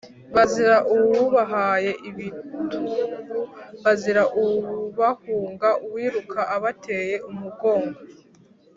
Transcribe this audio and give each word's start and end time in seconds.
bazira 0.35 0.75
ubahaye 0.95 1.91
ibitugu: 2.09 3.39
bazira 3.83 4.23
ubahunga, 4.43 5.69
uwiruka 5.85 6.39
abateye 6.55 7.15
umugongo 7.31 7.99